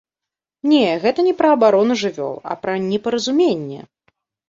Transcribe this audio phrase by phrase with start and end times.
[0.71, 3.81] Не, гэта не пра абарону жывёл, а пра непаразуменне.